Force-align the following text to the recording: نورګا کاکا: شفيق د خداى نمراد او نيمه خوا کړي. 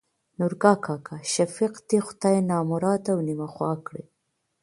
نورګا 0.37 0.73
کاکا: 0.85 1.17
شفيق 1.33 1.73
د 1.87 1.89
خداى 2.07 2.37
نمراد 2.49 3.03
او 3.13 3.17
نيمه 3.27 3.47
خوا 3.53 3.71
کړي. 3.85 4.03